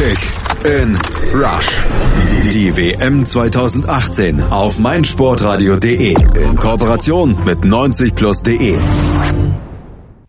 Kick 0.00 0.18
in 0.64 0.98
Rush. 1.34 1.84
Die 2.50 2.74
WM 2.74 3.22
2018 3.26 4.42
auf 4.44 4.78
meinsportradio.de 4.78 6.14
in 6.42 6.56
Kooperation 6.56 7.36
mit 7.44 7.58
90plus.de. 7.58 8.78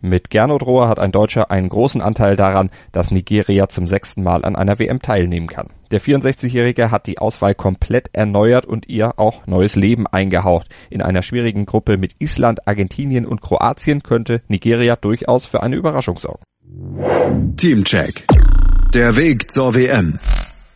Mit 0.02 0.30
Gernot 0.30 0.64
Rohr 0.64 0.90
hat 0.90 1.00
ein 1.00 1.14
Deutscher 1.14 1.52
einen 1.52 1.70
großen 1.70 2.02
Anteil 2.02 2.36
daran, 2.36 2.70
dass 2.92 3.12
Nigeria 3.12 3.70
zum 3.70 3.88
sechsten 3.88 4.24
Mal 4.24 4.44
an 4.44 4.58
einer 4.58 4.78
WM 4.78 5.02
teilnehmen 5.02 5.48
kann. 5.48 5.70
Der 5.90 6.02
64-Jährige 6.02 6.92
hat 6.92 7.08
die 7.08 7.20
Auswahl 7.20 7.56
komplett 7.56 8.10
erneuert 8.12 8.66
und 8.66 8.90
ihr 8.90 9.18
auch 9.20 9.48
neues 9.48 9.78
Leben 9.78 10.06
eingehaucht. 10.06 10.68
In 10.90 11.02
einer 11.02 11.22
schwierigen 11.22 11.66
Gruppe 11.66 11.96
mit 11.98 12.16
Island, 12.20 12.68
Argentinien 12.68 13.26
und 13.26 13.40
Kroatien 13.40 14.04
könnte 14.04 14.42
Nigeria 14.50 14.98
durchaus 14.98 15.46
für 15.46 15.64
eine 15.64 15.78
Überraschung 15.78 16.18
sorgen. 16.18 16.44
Teamcheck. 17.56 18.26
Der 18.94 19.16
Weg 19.16 19.54
zur 19.54 19.74
WM. 19.74 20.20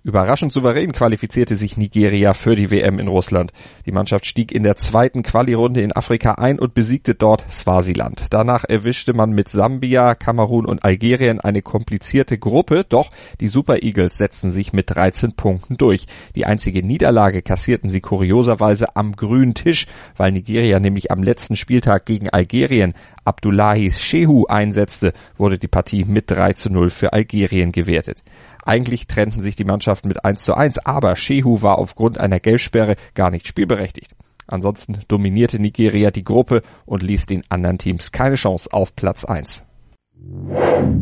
Überraschend 0.05 0.53
souverän 0.53 0.93
qualifizierte 0.93 1.57
sich 1.57 1.75
Nigeria 1.75 2.33
für 2.33 2.55
die 2.55 2.71
WM 2.71 2.99
in 2.99 3.09
Russland. 3.09 3.51
Die 3.85 3.91
Mannschaft 3.91 4.25
stieg 4.25 4.53
in 4.53 4.63
der 4.63 4.77
zweiten 4.77 5.21
Quali-Runde 5.21 5.81
in 5.81 5.93
Afrika 5.93 6.33
ein 6.33 6.59
und 6.59 6.73
besiegte 6.75 7.13
dort 7.13 7.43
Swasiland. 7.49 8.27
Danach 8.29 8.63
erwischte 8.63 9.13
man 9.13 9.31
mit 9.31 9.49
Sambia, 9.49 10.15
Kamerun 10.15 10.65
und 10.65 10.85
Algerien 10.85 11.41
eine 11.41 11.61
komplizierte 11.61 12.37
Gruppe, 12.37 12.85
doch 12.87 13.09
die 13.41 13.47
Super 13.49 13.81
Eagles 13.81 14.17
setzten 14.17 14.51
sich 14.51 14.71
mit 14.71 14.91
13 14.91 15.33
Punkten 15.33 15.75
durch. 15.75 16.05
Die 16.35 16.45
einzige 16.45 16.83
Niederlage 16.83 17.41
kassierten 17.41 17.89
sie 17.89 17.99
kurioserweise 17.99 18.95
am 18.95 19.15
grünen 19.15 19.55
Tisch, 19.55 19.87
weil 20.15 20.31
Nigeria 20.31 20.79
nämlich 20.79 21.11
am 21.11 21.21
letzten 21.21 21.57
Spieltag 21.57 22.05
gegen 22.05 22.29
Algerien 22.29 22.93
Abdullahi 23.25 23.91
Shehu 23.91 24.45
einsetzte, 24.47 25.11
wurde 25.37 25.57
die 25.57 25.67
Partie 25.67 26.05
mit 26.05 26.31
3 26.31 26.53
zu 26.53 26.69
0 26.69 26.89
für 26.89 27.13
Algerien 27.13 27.71
gewertet. 27.71 28.23
Eigentlich 28.63 29.07
trennten 29.07 29.41
sich 29.41 29.55
die 29.55 29.65
Mannschaften 29.65 30.07
mit 30.07 30.23
1 30.23 30.43
zu 30.43 30.55
1, 30.55 30.79
aber 30.85 31.15
Shehu 31.15 31.61
war 31.61 31.77
aufgrund 31.77 32.19
einer 32.19 32.39
Gelbsperre 32.39 32.95
gar 33.13 33.31
nicht 33.31 33.47
spielberechtigt. 33.47 34.15
Ansonsten 34.47 34.99
dominierte 35.07 35.59
Nigeria 35.59 36.11
die 36.11 36.23
Gruppe 36.23 36.61
und 36.85 37.03
ließ 37.03 37.25
den 37.25 37.43
anderen 37.49 37.79
Teams 37.79 38.11
keine 38.11 38.35
Chance 38.35 38.69
auf 38.71 38.95
Platz 38.95 39.25
1. 39.25 39.63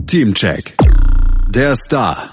Teamcheck. 0.07 0.75
Der 1.49 1.75
Star. 1.75 2.31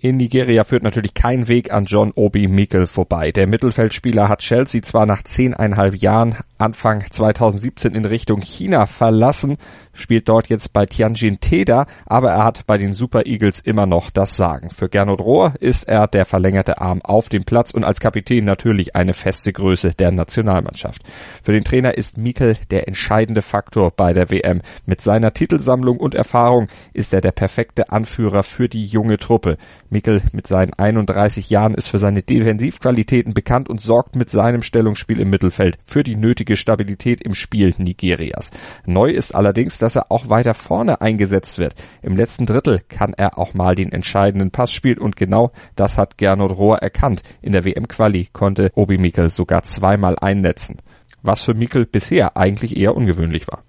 In 0.00 0.16
Nigeria 0.16 0.62
führt 0.64 0.84
natürlich 0.84 1.12
kein 1.12 1.48
Weg 1.48 1.72
an 1.72 1.84
John 1.84 2.12
Obi 2.14 2.46
Mikel 2.46 2.86
vorbei. 2.86 3.32
Der 3.32 3.48
Mittelfeldspieler 3.48 4.28
hat 4.28 4.40
Chelsea 4.40 4.80
zwar 4.80 5.06
nach 5.06 5.24
zehneinhalb 5.24 5.96
Jahren 5.96 6.36
Anfang 6.58 7.04
2017 7.08 7.94
in 7.94 8.04
Richtung 8.04 8.40
China 8.40 8.86
verlassen, 8.86 9.56
spielt 9.92 10.28
dort 10.28 10.48
jetzt 10.48 10.72
bei 10.72 10.86
Tianjin 10.86 11.38
Teda, 11.40 11.86
aber 12.04 12.30
er 12.30 12.44
hat 12.44 12.66
bei 12.66 12.78
den 12.78 12.92
Super 12.92 13.26
Eagles 13.26 13.60
immer 13.60 13.86
noch 13.86 14.10
das 14.10 14.36
Sagen. 14.36 14.70
Für 14.70 14.88
Gernot 14.88 15.20
Rohr 15.20 15.54
ist 15.60 15.88
er 15.88 16.08
der 16.08 16.24
verlängerte 16.24 16.80
Arm 16.80 17.00
auf 17.02 17.28
dem 17.28 17.44
Platz 17.44 17.70
und 17.70 17.84
als 17.84 18.00
Kapitän 18.00 18.44
natürlich 18.44 18.96
eine 18.96 19.14
feste 19.14 19.52
Größe 19.52 19.90
der 19.90 20.10
Nationalmannschaft. 20.10 21.02
Für 21.42 21.52
den 21.52 21.64
Trainer 21.64 21.96
ist 21.96 22.18
Mikel 22.18 22.56
der 22.70 22.88
entscheidende 22.88 23.42
Faktor 23.42 23.92
bei 23.92 24.12
der 24.12 24.30
WM. 24.30 24.62
Mit 24.84 25.00
seiner 25.00 25.32
Titelsammlung 25.32 25.98
und 25.98 26.14
Erfahrung 26.14 26.68
ist 26.92 27.14
er 27.14 27.20
der 27.20 27.32
perfekte 27.32 27.90
Anführer 27.90 28.42
für 28.42 28.68
die 28.68 28.84
junge 28.84 29.18
Truppe. 29.18 29.58
Mikel 29.90 30.22
mit 30.32 30.46
seinen 30.46 30.74
31 30.74 31.50
Jahren 31.50 31.74
ist 31.74 31.88
für 31.88 31.98
seine 31.98 32.22
Defensivqualitäten 32.22 33.32
bekannt 33.32 33.68
und 33.68 33.80
sorgt 33.80 34.16
mit 34.16 34.30
seinem 34.30 34.62
Stellungsspiel 34.62 35.20
im 35.20 35.30
Mittelfeld 35.30 35.78
für 35.84 36.02
die 36.02 36.16
nötige 36.16 36.47
Stabilität 36.56 37.20
im 37.20 37.34
Spiel 37.34 37.74
Nigerias. 37.78 38.50
Neu 38.86 39.10
ist 39.10 39.34
allerdings, 39.34 39.78
dass 39.78 39.88
dass 39.88 39.96
er 39.96 40.12
auch 40.12 40.28
weiter 40.28 40.52
vorne 40.52 41.00
eingesetzt 41.00 41.56
wird. 41.56 41.74
Im 42.02 42.14
letzten 42.14 42.44
Drittel 42.44 42.82
kann 42.90 43.14
er 43.14 43.38
auch 43.38 43.54
mal 43.54 43.74
den 43.74 43.90
entscheidenden 43.90 44.50
Pass 44.50 44.70
spielen 44.70 44.98
und 44.98 45.16
genau 45.16 45.50
das 45.76 45.96
hat 45.96 46.18
Gernot 46.18 46.50
Rohr 46.50 46.76
erkannt. 46.80 47.22
In 47.40 47.52
der 47.52 47.64
WM-Quali 47.64 48.28
konnte 48.34 48.70
Obi 48.74 48.98
Mikkel 48.98 49.30
sogar 49.30 49.62
zweimal 49.62 50.18
einnetzen. 50.20 50.76
Was 51.22 51.42
für 51.42 51.54
Mikkel 51.54 51.86
bisher 51.86 52.36
eigentlich 52.36 52.76
eher 52.76 52.94
ungewöhnlich 52.94 53.46
war. 53.48 53.62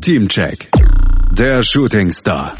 Teamcheck. 0.00 0.70
Der 1.32 1.62
Shooting 1.62 2.08
Star. 2.08 2.54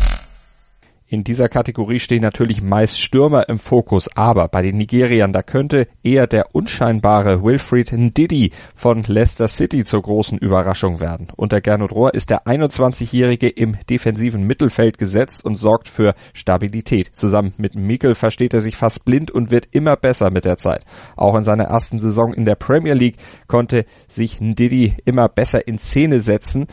In 1.11 1.25
dieser 1.25 1.49
Kategorie 1.49 2.01
stehen 2.01 2.21
natürlich 2.21 2.61
meist 2.61 3.01
Stürmer 3.01 3.49
im 3.49 3.59
Fokus, 3.59 4.15
aber 4.15 4.47
bei 4.49 4.61
den 4.61 4.77
Nigeriern, 4.77 5.33
da 5.33 5.43
könnte 5.43 5.89
eher 6.03 6.27
der 6.27 6.55
unscheinbare 6.55 7.43
Wilfried 7.43 7.93
Ndidi 7.93 8.53
von 8.75 9.05
Leicester 9.05 9.49
City 9.49 9.85
zur 9.85 10.03
großen 10.03 10.37
Überraschung 10.37 11.01
werden. 11.01 11.29
Unter 11.35 11.63
Gernot 11.63 11.93
Rohr 11.93 12.13
ist 12.13 12.29
der 12.29 12.47
21-Jährige 12.47 13.49
im 13.49 13.79
defensiven 13.89 14.47
Mittelfeld 14.47 14.99
gesetzt 14.99 15.47
und 15.47 15.57
sorgt 15.57 15.89
für 15.89 16.15
Stabilität. 16.35 17.17
Zusammen 17.17 17.55
mit 17.57 17.75
Mikkel 17.75 18.15
versteht 18.15 18.53
er 18.53 18.61
sich 18.61 18.77
fast 18.77 19.07
blind 19.07 19.31
und 19.31 19.51
wird 19.51 19.69
immer 19.71 19.97
besser 19.97 20.31
mit 20.31 20.45
der 20.45 20.59
Zeit. 20.59 20.85
Auch 21.17 21.37
in 21.37 21.45
seiner 21.45 21.65
ersten 21.65 22.01
Saison 22.01 22.35
in 22.35 22.45
der 22.45 22.57
Premier 22.57 22.93
League 22.93 23.17
konnte 23.47 23.87
sich 24.09 24.43
Ndidi 24.43 24.97
immer 25.07 25.31
besser 25.31 25.67
in 25.67 25.79
Szene 25.79 26.21
setzen 26.21 26.67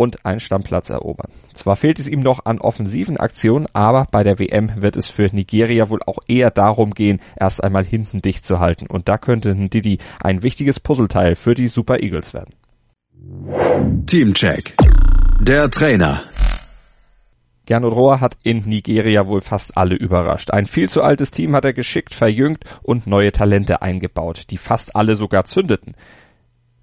und 0.00 0.24
einen 0.24 0.40
Stammplatz 0.40 0.88
erobern. 0.88 1.30
Zwar 1.52 1.76
fehlt 1.76 1.98
es 1.98 2.08
ihm 2.08 2.22
noch 2.22 2.46
an 2.46 2.58
offensiven 2.58 3.18
Aktionen, 3.18 3.66
aber 3.74 4.06
bei 4.10 4.24
der 4.24 4.38
WM 4.38 4.80
wird 4.80 4.96
es 4.96 5.08
für 5.08 5.28
Nigeria 5.30 5.90
wohl 5.90 6.00
auch 6.06 6.20
eher 6.26 6.50
darum 6.50 6.92
gehen, 6.92 7.20
erst 7.38 7.62
einmal 7.62 7.84
hinten 7.84 8.22
dicht 8.22 8.46
zu 8.46 8.60
halten. 8.60 8.86
Und 8.86 9.10
da 9.10 9.18
könnte 9.18 9.54
Ndidi 9.54 9.98
ein 10.22 10.42
wichtiges 10.42 10.80
Puzzleteil 10.80 11.36
für 11.36 11.54
die 11.54 11.68
Super 11.68 12.02
Eagles 12.02 12.32
werden. 12.32 12.54
Teamcheck. 14.06 14.74
Der 15.42 15.68
Trainer. 15.68 16.22
Gernot 17.66 17.92
Rohr 17.92 18.20
hat 18.20 18.38
in 18.42 18.62
Nigeria 18.64 19.26
wohl 19.26 19.42
fast 19.42 19.76
alle 19.76 19.96
überrascht. 19.96 20.50
Ein 20.50 20.64
viel 20.64 20.88
zu 20.88 21.02
altes 21.02 21.30
Team 21.30 21.54
hat 21.54 21.66
er 21.66 21.74
geschickt 21.74 22.14
verjüngt 22.14 22.64
und 22.82 23.06
neue 23.06 23.32
Talente 23.32 23.82
eingebaut, 23.82 24.46
die 24.48 24.56
fast 24.56 24.96
alle 24.96 25.14
sogar 25.14 25.44
zündeten. 25.44 25.94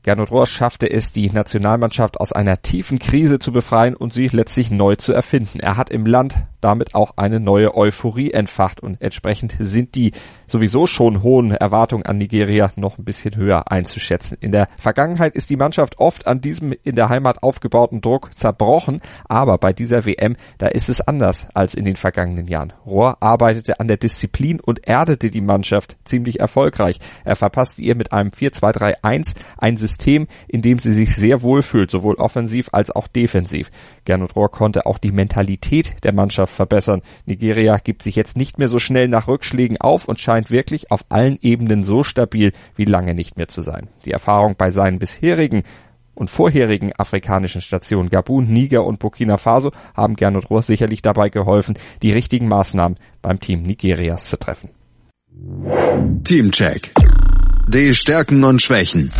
Gernot 0.07 0.31
Rohr 0.31 0.47
schaffte 0.47 0.89
es, 0.89 1.11
die 1.11 1.29
Nationalmannschaft 1.29 2.21
aus 2.21 2.31
einer 2.31 2.61
tiefen 2.61 2.97
Krise 2.97 3.39
zu 3.39 3.51
befreien 3.51 3.93
und 3.93 4.13
sie 4.13 4.29
letztlich 4.29 4.71
neu 4.71 4.95
zu 4.95 5.11
erfinden. 5.11 5.59
Er 5.59 5.75
hat 5.75 5.89
im 5.89 6.05
Land 6.05 6.37
damit 6.61 6.95
auch 6.95 7.17
eine 7.17 7.41
neue 7.41 7.75
Euphorie 7.75 8.31
entfacht 8.31 8.79
und 8.79 9.01
entsprechend 9.01 9.57
sind 9.59 9.95
die 9.95 10.13
sowieso 10.47 10.87
schon 10.87 11.23
hohen 11.23 11.51
Erwartungen 11.51 12.05
an 12.05 12.17
Nigeria 12.17 12.69
noch 12.77 12.97
ein 12.97 13.03
bisschen 13.03 13.35
höher 13.35 13.69
einzuschätzen. 13.69 14.37
In 14.39 14.53
der 14.53 14.69
Vergangenheit 14.77 15.35
ist 15.35 15.49
die 15.49 15.57
Mannschaft 15.57 15.99
oft 15.99 16.25
an 16.25 16.39
diesem 16.39 16.73
in 16.83 16.95
der 16.95 17.09
Heimat 17.09 17.43
aufgebauten 17.43 17.99
Druck 17.99 18.33
zerbrochen, 18.33 19.01
aber 19.27 19.57
bei 19.57 19.73
dieser 19.73 20.05
WM, 20.05 20.37
da 20.57 20.67
ist 20.67 20.87
es 20.87 21.01
anders 21.01 21.47
als 21.53 21.75
in 21.75 21.83
den 21.83 21.97
vergangenen 21.97 22.47
Jahren. 22.47 22.71
Rohr 22.85 23.17
arbeitete 23.21 23.81
an 23.81 23.89
der 23.89 23.97
Disziplin 23.97 24.61
und 24.61 24.87
erdete 24.87 25.29
die 25.29 25.41
Mannschaft 25.41 25.97
ziemlich 26.05 26.39
erfolgreich. 26.39 26.99
Er 27.25 27.35
verpasste 27.35 27.81
ihr 27.81 27.95
mit 27.95 28.13
einem 28.13 28.29
4-2-3-1 28.29 29.35
ein 29.57 29.75
System, 29.75 29.96
in 30.05 30.61
dem 30.61 30.79
sie 30.79 30.91
sich 30.91 31.15
sehr 31.15 31.41
wohl 31.41 31.61
fühlt, 31.61 31.91
sowohl 31.91 32.15
offensiv 32.15 32.69
als 32.71 32.91
auch 32.91 33.07
defensiv. 33.07 33.71
Gernot 34.05 34.35
Rohr 34.35 34.51
konnte 34.51 34.85
auch 34.85 34.97
die 34.97 35.11
Mentalität 35.11 36.03
der 36.03 36.13
Mannschaft 36.13 36.53
verbessern. 36.53 37.01
Nigeria 37.25 37.77
gibt 37.77 38.03
sich 38.03 38.15
jetzt 38.15 38.37
nicht 38.37 38.59
mehr 38.59 38.67
so 38.67 38.79
schnell 38.79 39.07
nach 39.07 39.27
Rückschlägen 39.27 39.77
auf 39.79 40.07
und 40.07 40.19
scheint 40.19 40.51
wirklich 40.51 40.91
auf 40.91 41.05
allen 41.09 41.37
Ebenen 41.41 41.83
so 41.83 42.03
stabil 42.03 42.51
wie 42.75 42.85
lange 42.85 43.13
nicht 43.13 43.37
mehr 43.37 43.47
zu 43.47 43.61
sein. 43.61 43.87
Die 44.05 44.11
Erfahrung 44.11 44.55
bei 44.57 44.69
seinen 44.69 44.99
bisherigen 44.99 45.63
und 46.17 46.29
vorherigen 46.29 46.93
afrikanischen 46.97 47.61
Stationen 47.61 48.09
Gabun, 48.09 48.47
Niger 48.47 48.83
und 48.83 48.99
Burkina 48.99 49.37
Faso 49.37 49.71
haben 49.95 50.15
Gernot 50.15 50.49
Rohr 50.49 50.61
sicherlich 50.61 51.01
dabei 51.01 51.29
geholfen, 51.29 51.77
die 52.01 52.11
richtigen 52.11 52.47
Maßnahmen 52.47 52.97
beim 53.21 53.39
Team 53.39 53.61
Nigerias 53.61 54.29
zu 54.29 54.37
treffen. 54.37 54.69
Teamcheck. 56.23 56.93
Die 57.67 57.93
Stärken 57.93 58.43
und 58.43 58.61
Schwächen. 58.61 59.11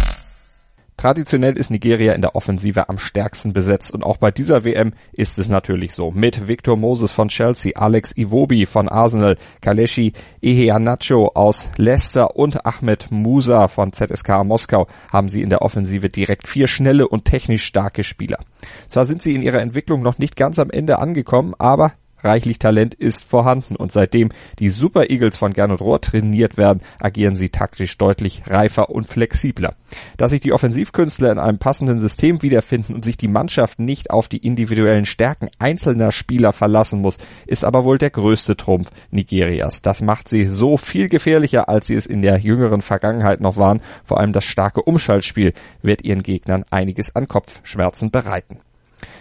Traditionell 0.97 1.55
ist 1.59 1.69
Nigeria 1.69 2.13
in 2.13 2.23
der 2.23 2.35
Offensive 2.35 2.89
am 2.89 2.97
stärksten 2.97 3.53
besetzt 3.53 3.93
und 3.93 4.03
auch 4.03 4.17
bei 4.17 4.31
dieser 4.31 4.63
WM 4.63 4.93
ist 5.11 5.37
es 5.37 5.47
natürlich 5.47 5.93
so. 5.93 6.09
Mit 6.09 6.47
Victor 6.47 6.75
Moses 6.75 7.11
von 7.11 7.27
Chelsea, 7.27 7.73
Alex 7.75 8.17
Iwobi 8.17 8.65
von 8.65 8.89
Arsenal, 8.89 9.37
Kaleshi 9.61 10.13
Eheanacho 10.41 11.33
aus 11.35 11.69
Leicester 11.77 12.35
und 12.35 12.65
Ahmed 12.65 13.11
Musa 13.11 13.67
von 13.67 13.93
ZSK 13.93 14.43
Moskau 14.43 14.87
haben 15.13 15.29
sie 15.29 15.43
in 15.43 15.51
der 15.51 15.61
Offensive 15.61 16.09
direkt 16.09 16.47
vier 16.47 16.65
schnelle 16.65 17.07
und 17.07 17.25
technisch 17.25 17.65
starke 17.65 18.03
Spieler. 18.03 18.39
Zwar 18.87 19.05
sind 19.05 19.21
sie 19.21 19.35
in 19.35 19.43
ihrer 19.43 19.61
Entwicklung 19.61 20.01
noch 20.01 20.17
nicht 20.17 20.35
ganz 20.35 20.57
am 20.57 20.71
Ende 20.71 20.97
angekommen, 20.97 21.53
aber 21.59 21.93
reichlich 22.23 22.59
Talent 22.59 22.93
ist 22.93 23.23
vorhanden 23.23 23.75
und 23.75 23.91
seitdem 23.91 24.29
die 24.59 24.69
Super 24.69 25.09
Eagles 25.09 25.37
von 25.37 25.53
Gernot 25.53 25.81
Rohr 25.81 26.01
trainiert 26.01 26.57
werden, 26.57 26.81
agieren 26.99 27.35
sie 27.35 27.49
taktisch 27.49 27.97
deutlich 27.97 28.43
reifer 28.47 28.89
und 28.89 29.05
flexibler. 29.07 29.73
Dass 30.17 30.31
sich 30.31 30.41
die 30.41 30.53
Offensivkünstler 30.53 31.31
in 31.31 31.39
einem 31.39 31.57
passenden 31.57 31.99
System 31.99 32.41
wiederfinden 32.41 32.95
und 32.95 33.05
sich 33.05 33.17
die 33.17 33.27
Mannschaft 33.27 33.79
nicht 33.79 34.11
auf 34.11 34.27
die 34.27 34.45
individuellen 34.45 35.05
Stärken 35.05 35.49
einzelner 35.59 36.11
Spieler 36.11 36.53
verlassen 36.53 37.01
muss, 37.01 37.17
ist 37.45 37.63
aber 37.63 37.83
wohl 37.85 37.97
der 37.97 38.09
größte 38.09 38.57
Trumpf 38.57 38.89
Nigerias. 39.11 39.81
Das 39.81 40.01
macht 40.01 40.29
sie 40.29 40.45
so 40.45 40.77
viel 40.77 41.09
gefährlicher, 41.09 41.69
als 41.69 41.87
sie 41.87 41.95
es 41.95 42.05
in 42.05 42.21
der 42.21 42.37
jüngeren 42.39 42.81
Vergangenheit 42.81 43.41
noch 43.41 43.57
waren. 43.57 43.81
Vor 44.03 44.19
allem 44.19 44.33
das 44.33 44.45
starke 44.45 44.81
Umschaltspiel 44.81 45.53
wird 45.81 46.03
ihren 46.03 46.23
Gegnern 46.23 46.65
einiges 46.69 47.15
an 47.15 47.27
Kopfschmerzen 47.27 48.11
bereiten. 48.11 48.59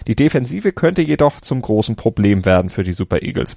Die 0.06 0.14
Defensive 0.14 0.72
könnte 0.72 1.02
jedoch 1.02 1.40
zum 1.40 1.60
großen 1.60 1.96
Problem 1.96 2.44
werden 2.44 2.70
für 2.70 2.84
die 2.84 2.92
Super 2.92 3.22
Eagles. 3.22 3.56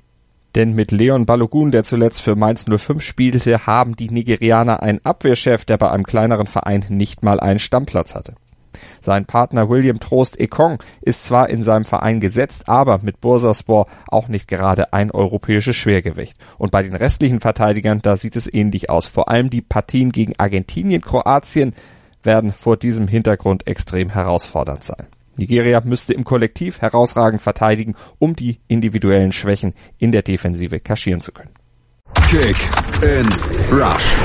Denn 0.55 0.73
mit 0.73 0.91
Leon 0.91 1.27
Balogun, 1.27 1.71
der 1.71 1.83
zuletzt 1.83 2.21
für 2.21 2.35
Mainz 2.35 2.65
05 2.65 3.03
spielte, 3.03 3.67
haben 3.67 3.95
die 3.95 4.09
Nigerianer 4.09 4.81
einen 4.81 5.03
Abwehrchef, 5.05 5.63
der 5.65 5.77
bei 5.77 5.91
einem 5.91 6.05
kleineren 6.05 6.47
Verein 6.47 6.85
nicht 6.89 7.23
mal 7.23 7.39
einen 7.39 7.59
Stammplatz 7.59 8.15
hatte. 8.15 8.33
Sein 8.99 9.25
Partner 9.25 9.69
William 9.69 9.99
Trost 9.99 10.39
Ekong 10.39 10.81
ist 11.01 11.25
zwar 11.25 11.49
in 11.49 11.63
seinem 11.63 11.85
Verein 11.85 12.19
gesetzt, 12.19 12.67
aber 12.67 12.99
mit 13.01 13.21
Bursaspor 13.21 13.87
auch 14.07 14.27
nicht 14.27 14.47
gerade 14.47 14.91
ein 14.93 15.11
europäisches 15.11 15.75
Schwergewicht. 15.75 16.35
Und 16.57 16.71
bei 16.71 16.81
den 16.81 16.95
restlichen 16.95 17.41
Verteidigern, 17.41 18.01
da 18.01 18.17
sieht 18.17 18.35
es 18.35 18.51
ähnlich 18.51 18.89
aus. 18.89 19.07
Vor 19.07 19.29
allem 19.29 19.49
die 19.49 19.61
Partien 19.61 20.11
gegen 20.11 20.33
Argentinien, 20.37 21.01
Kroatien 21.01 21.75
werden 22.23 22.53
vor 22.53 22.75
diesem 22.77 23.07
Hintergrund 23.07 23.67
extrem 23.67 24.09
herausfordernd 24.09 24.83
sein. 24.83 25.07
Nigeria 25.39 25.81
müsste 25.83 26.13
im 26.13 26.23
Kollektiv 26.23 26.81
herausragend 26.81 27.41
verteidigen, 27.41 27.95
um 28.19 28.35
die 28.35 28.59
individuellen 28.67 29.31
Schwächen 29.31 29.73
in 29.97 30.11
der 30.11 30.21
Defensive 30.21 30.79
kaschieren 30.79 31.21
zu 31.21 31.31
können. 31.31 31.51
Kick 32.29 32.69
in 33.01 33.27
Rush. 33.71 34.15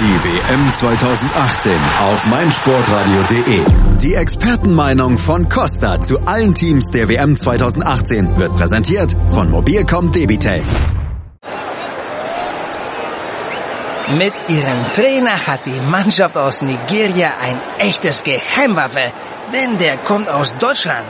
Die 0.00 0.04
WM 0.04 0.72
2018 0.72 1.72
auf 2.00 2.26
meinsportradio.de. 2.26 3.64
Die 4.02 4.14
Expertenmeinung 4.14 5.18
von 5.18 5.48
Costa 5.48 6.00
zu 6.00 6.18
allen 6.20 6.54
Teams 6.54 6.90
der 6.90 7.08
WM 7.08 7.36
2018 7.36 8.36
wird 8.36 8.56
präsentiert 8.56 9.14
von 9.30 9.50
Mobilcom 9.50 10.10
Debitel. 10.10 10.62
Mit 14.08 14.34
ihrem 14.48 14.92
Trainer 14.92 15.46
hat 15.46 15.64
die 15.64 15.80
Mannschaft 15.80 16.36
aus 16.36 16.60
Nigeria 16.60 17.30
ein 17.40 17.62
echtes 17.78 18.22
Geheimwaffe, 18.24 19.12
denn 19.52 19.78
der 19.78 19.98
kommt 19.98 20.28
aus 20.28 20.52
Deutschland. 20.58 21.06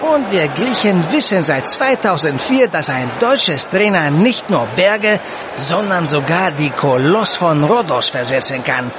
Und 0.00 0.30
wir 0.30 0.46
Griechen 0.48 1.10
wissen 1.10 1.42
seit 1.42 1.68
2004, 1.68 2.68
dass 2.68 2.88
ein 2.88 3.18
deutsches 3.18 3.68
Trainer 3.68 4.10
nicht 4.10 4.48
nur 4.48 4.66
Berge, 4.76 5.18
sondern 5.56 6.06
sogar 6.06 6.52
die 6.52 6.70
Koloss 6.70 7.36
von 7.36 7.64
Rhodos 7.64 8.10
versetzen 8.10 8.62
kann. 8.62 8.92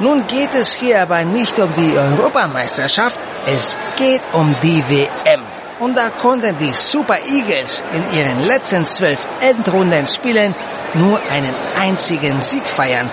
Nun 0.00 0.26
geht 0.26 0.52
es 0.54 0.74
hier 0.74 1.00
aber 1.02 1.24
nicht 1.24 1.58
um 1.58 1.72
die 1.72 1.96
Europameisterschaft, 1.96 3.18
es 3.46 3.76
geht 3.96 4.22
um 4.32 4.54
die 4.62 4.82
WM. 4.88 5.42
Und 5.78 5.96
da 5.96 6.10
konnten 6.10 6.56
die 6.58 6.72
Super 6.72 7.18
Eagles 7.26 7.82
in 7.92 8.18
ihren 8.18 8.40
letzten 8.40 8.86
zwölf 8.86 9.26
Endrundenspielen 9.40 10.54
nur 10.94 11.20
einen 11.30 11.54
einzigen 11.54 12.40
Sieg 12.40 12.66
feiern. 12.68 13.10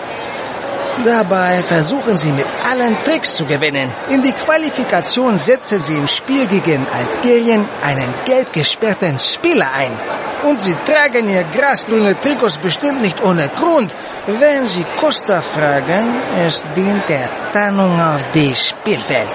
Dabei 1.03 1.63
versuchen 1.63 2.17
sie 2.17 2.31
mit 2.31 2.45
allen 2.69 3.01
Tricks 3.03 3.35
zu 3.35 3.45
gewinnen. 3.45 3.91
In 4.09 4.21
die 4.21 4.33
Qualifikation 4.33 5.37
setzen 5.37 5.79
sie 5.79 5.95
im 5.95 6.07
Spiel 6.07 6.45
gegen 6.47 6.87
Algerien 6.87 7.67
einen 7.81 8.23
gelb 8.25 8.53
gesperrten 8.53 9.17
Spieler 9.17 9.71
ein. 9.73 9.97
Und 10.43 10.61
sie 10.61 10.75
tragen 10.85 11.29
ihr 11.29 11.43
grasgrüne 11.43 12.19
Trikots 12.19 12.57
bestimmt 12.57 13.01
nicht 13.01 13.21
ohne 13.23 13.49
Grund. 13.49 13.95
Wenn 14.27 14.65
Sie 14.65 14.85
Costa 14.99 15.41
fragen, 15.41 16.21
es 16.45 16.63
dient 16.75 17.07
der 17.07 17.51
Tarnung 17.51 17.99
auf 17.99 18.23
die 18.31 18.53
Spielfeld. 18.55 19.31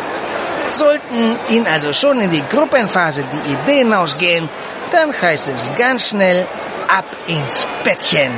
Sollten 0.70 1.38
Ihnen 1.49 1.66
also 1.66 1.92
schon 1.92 2.20
in 2.20 2.31
die 2.31 2.42
Gruppenphase 2.42 3.22
die 3.22 3.52
Ideen 3.52 3.92
ausgehen, 3.92 4.49
dann 4.90 5.12
heißt 5.20 5.49
es 5.49 5.70
ganz 5.76 6.08
schnell 6.08 6.46
ab 6.88 7.05
ins 7.27 7.67
Bettchen. 7.85 8.33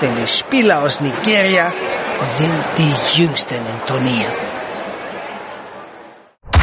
Denn 0.00 0.16
die 0.16 0.26
Spieler 0.26 0.82
aus 0.82 1.00
Nigeria 1.00 1.72
sind 2.22 2.64
die 2.78 3.20
jüngsten 3.20 3.56
im 3.66 3.86
Turnier. 3.86 4.32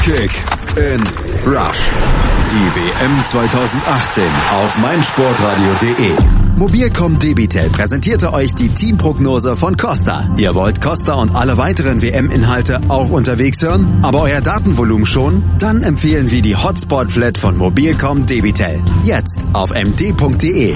Kick 0.03 0.31
in 0.75 1.01
Rush. 1.45 1.89
Die 2.49 2.75
WM 2.75 3.23
2018 3.29 4.23
auf 4.51 4.77
meinsportradio.de. 4.79 6.41
Mobilcom 6.57 7.17
Debitel 7.17 7.69
präsentierte 7.69 8.33
euch 8.33 8.53
die 8.53 8.69
Teamprognose 8.69 9.55
von 9.55 9.77
Costa. 9.77 10.27
Ihr 10.37 10.53
wollt 10.53 10.81
Costa 10.81 11.13
und 11.13 11.35
alle 11.35 11.57
weiteren 11.57 12.01
WM-Inhalte 12.01 12.81
auch 12.87 13.09
unterwegs 13.09 13.61
hören, 13.61 13.99
aber 14.03 14.21
euer 14.21 14.41
Datenvolumen 14.41 15.05
schon? 15.05 15.43
Dann 15.59 15.81
empfehlen 15.81 16.29
wir 16.29 16.41
die 16.41 16.55
Hotspot 16.55 17.11
Flat 17.11 17.37
von 17.37 17.57
Mobilcom 17.57 18.25
Debitel. 18.25 18.83
Jetzt 19.03 19.45
auf 19.53 19.71
md.de. 19.71 20.75